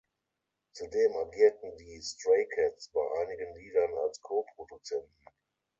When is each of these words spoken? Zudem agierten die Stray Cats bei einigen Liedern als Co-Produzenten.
Zudem 0.73 1.15
agierten 1.15 1.77
die 1.77 2.01
Stray 2.01 2.47
Cats 2.47 2.87
bei 2.89 3.01
einigen 3.21 3.53
Liedern 3.53 3.91
als 4.03 4.19
Co-Produzenten. 4.21 5.13